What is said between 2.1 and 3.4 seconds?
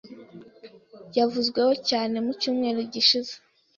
mu cyumweru gishize,